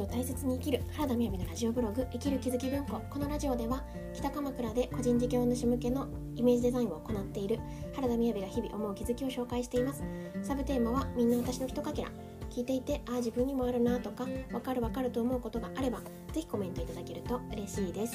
[0.00, 3.00] を大切に生きる原田みやびのラジオブログ生きる気づき文庫。
[3.10, 3.82] このラジオでは
[4.14, 7.58] 北鎌倉で個人事業主向けのイメージデザインを行っている
[7.94, 10.02] 原田みやびが日々思う気づきを紹介しています。
[10.42, 12.10] サブテーマはみんな私のひとかけら。
[12.50, 15.98] 聞いていてああ自分にもあるなとかわかるわかると思うことがあれば
[16.32, 18.14] ぜひコメントいただけると嬉しいです。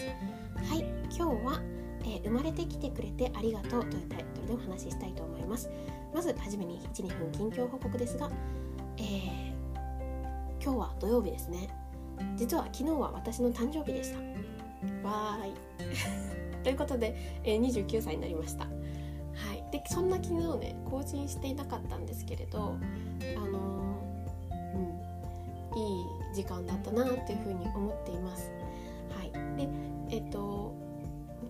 [0.68, 0.79] はい
[1.15, 1.61] 今日は、
[2.02, 5.70] えー、生まれてきてくれてありがとうというタイトルでお話ししたいと思います。
[6.13, 8.31] まずはじめに12分近況報告ですが、
[8.97, 9.62] えー
[10.63, 11.67] 今日は土曜日ですね。
[12.37, 14.19] 実は昨日は私の誕生日でした。
[15.05, 15.53] わーい。
[16.63, 18.63] ということで、えー、29歳になりました。
[18.63, 18.69] は
[19.53, 19.69] い。
[19.71, 24.77] でそんな昨日ね更新していなかったんですけれどあのー、
[25.73, 28.50] うんいい時間だったなっていうふうに思っています。
[29.09, 29.31] はい。
[29.57, 29.67] で
[30.11, 30.73] えっ、ー、と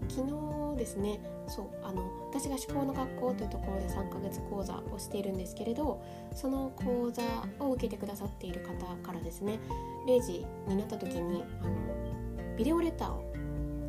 [0.09, 6.03] 昨日ですねそうあの私が思考の学校というところで3ヶ月講座をしているんですけれど
[6.34, 7.22] その講座
[7.84, 9.60] を受けてくださっている方からですね
[10.08, 13.34] 0時になった時にあのビデオレターを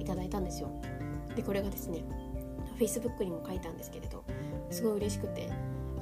[0.01, 0.71] いただいたんですよ。
[1.35, 2.05] でこれがですね
[2.79, 4.25] Facebook にも書いたんですけれど
[4.71, 5.51] すごい嬉しくて。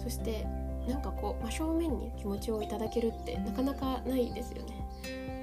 [0.03, 0.45] そして
[0.89, 4.85] なんかこう真正面に気持ちをいただけるってなかなかないですよね。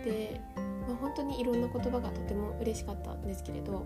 [0.03, 0.41] で、
[0.87, 3.85] まあ、本当にいろんな言葉がとても嬉しかったんですけれど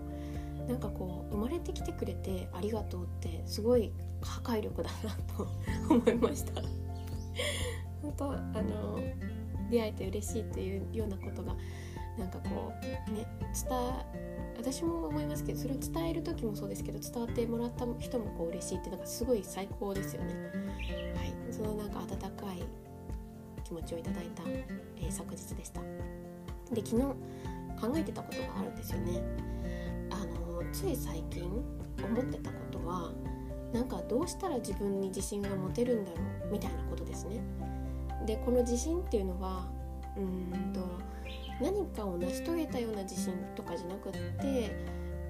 [0.66, 5.46] なんかこう生まれてきてくれてありがとうってすごい破壊力だなと
[5.94, 6.62] 思いました。
[8.04, 8.98] 本当あの
[9.70, 11.56] 出会えて嬉しいというようなことが
[12.18, 12.72] なんかこ
[13.08, 13.26] うね
[13.68, 13.78] 伝
[14.56, 20.34] 私も思いますけどそれを伝える時もそうですけど伝わってもらった人もこう嬉しいってなんかすごい最高ですよね。
[21.16, 22.62] はい、そのなんか温かい
[23.64, 25.80] 気持ちをいただいた、えー、昨日でした。
[26.72, 27.02] で昨日
[27.80, 29.20] 考えてたことがあるんですよね。
[30.10, 33.12] あのつい最近思ってたことは
[33.72, 37.40] なんかどうしたら自分に自信が持てるんだろうみたいなことですね。
[38.24, 39.66] でこの自信っていうのは
[40.16, 40.80] うんと
[41.60, 44.76] 何かを成し遂げたような自信とかじゃなくって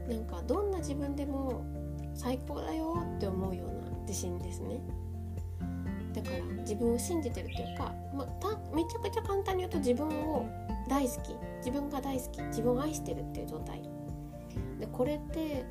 [0.09, 1.65] なんかどんな自分でも
[2.15, 4.81] 最高だよって思うような自信ですね。
[6.13, 10.49] だから自分を信じてるというか、まあ、めちゃくちゃ簡単に言うと自分を
[10.89, 13.83] 大好き自分が大好き自分を愛してるっていう状態
[14.79, 15.65] でこれって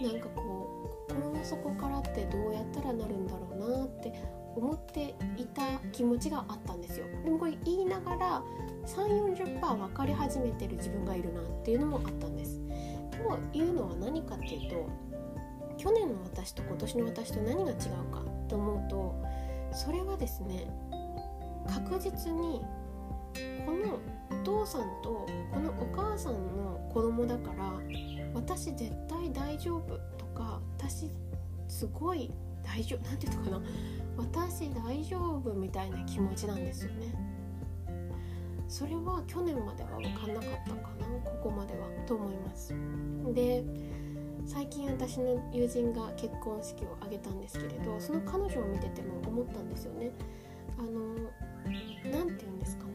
[0.00, 4.14] なんかこう心の底からってどうやったらなるんだろうなって
[4.56, 5.62] 思っていた
[5.92, 7.06] 気持ちがあったんですよ。
[7.24, 8.42] でもこれ言いながら
[8.86, 12.60] 340%分かり始めてる自分がいるなっていうのもあったんです。
[13.10, 15.10] というのは何かっていうと
[15.76, 17.76] 去年の私と今年の私と何が違う
[18.12, 19.24] かと思うと
[19.72, 20.70] それはですね
[21.66, 22.62] 確実に
[23.64, 23.98] この
[24.40, 27.72] お父さんとこのお母さんの子供だから
[28.34, 31.10] 私絶対大丈夫とか私
[31.68, 32.30] すごい
[32.64, 33.60] 大丈夫なんていうのかな？
[34.16, 37.14] 私大丈夫みたいな気持ちなんですよね。
[38.68, 41.30] それは去年までは分かんなかったかな？
[41.30, 42.74] ここまではと思います。
[43.34, 43.64] で
[44.46, 50.10] 最近私の友人が結婚式を挙げたんですけれどその彼女を見てても思ったんですよね。
[50.78, 51.14] あの
[52.10, 52.92] 何て言うんですかね。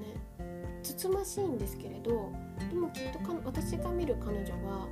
[0.81, 2.31] つつましいんですけれど
[2.69, 4.87] でもきっと私が見る彼女は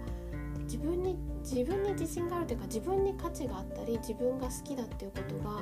[0.64, 5.62] 自分に自分に自信があるというか自分に価値があったり自分が好きだっていうことが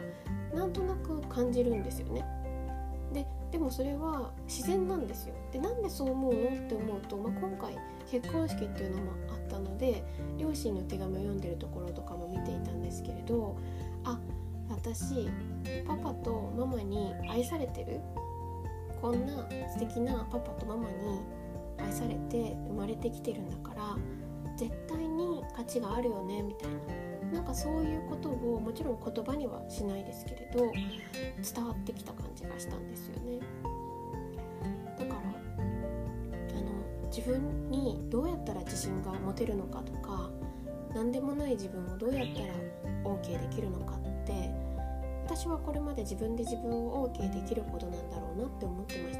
[0.54, 2.26] なんとなく感じるんですよね。
[3.14, 5.36] ででもそれは自然なんですよ。
[5.52, 7.78] でなんでそう思うのって思うと、まあ、今回
[8.10, 10.04] 結婚式っていうのもあったので
[10.38, 13.58] 両親の手紙を読んでるところとかも見ていたんですけれど
[14.04, 14.20] あ
[14.70, 15.30] 私
[15.88, 18.00] パパとママに愛されてる
[19.02, 21.22] こんな素敵なパパとママに
[21.78, 23.98] 愛されて生まれてきてるんだから
[24.62, 26.78] 絶対に価値があるよねみたいな。
[27.34, 30.70] なんかそういうことをもちろん言葉にはしないですけれど
[31.56, 33.40] 伝わってきた感じがしたんですよね。
[35.00, 40.30] だからあの自分にどうやったら自信が持てるのかとか
[40.94, 42.54] 何でもない自分をどうやったら
[43.04, 44.52] OK できるのかって
[45.26, 49.11] 私はこれまで自分で自分を OK できるほどなんだろうなって思ってま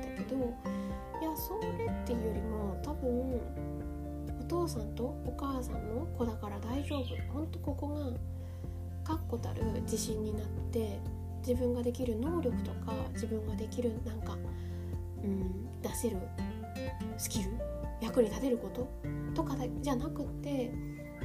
[4.62, 11.00] 父さんとお母さんの子だから大丈夫ほんとここが確固たる自信になって
[11.40, 14.38] 自分ができる能力とか自分ができるなんか、
[15.24, 16.18] うん、出せる
[17.18, 17.52] スキル
[18.02, 18.88] 役に立てること
[19.34, 20.72] とかじゃなくって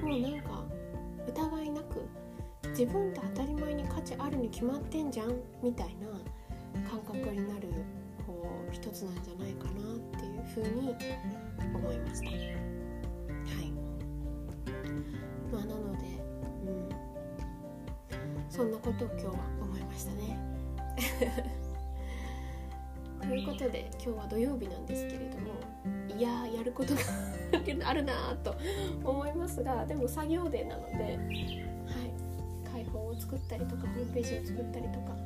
[0.03, 0.65] もうなんか
[1.29, 2.03] 疑いなく
[2.71, 6.09] 自分って当たり前に価値あるに決まってんじゃんみたいな
[6.89, 7.69] 感覚になる
[8.27, 10.95] こう一つなんじゃないかなっていうふうに
[11.75, 12.76] 思いました。
[15.53, 16.05] まあ、なので、
[16.67, 16.89] うん、
[18.51, 19.33] そんなことを今日は
[19.63, 20.39] 思いましたね。
[23.21, 25.53] といいうことで今日は土曜日なんですけれども
[26.17, 27.01] いやーやることが
[27.89, 28.55] あるなーと
[29.05, 31.19] 思いますがでも作業デーなので、はい、
[32.71, 35.17] 開放を作ったりとかホームページを作ったりとか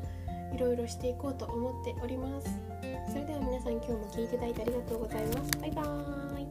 [0.54, 2.48] いろいろしていこうと思っております。
[3.08, 5.50] それでは皆さん今日も聴いていただいてありがとうございます。
[5.60, 6.46] バイバーイ